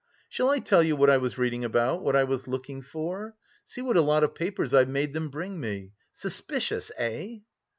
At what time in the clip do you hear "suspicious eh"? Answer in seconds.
6.11-7.41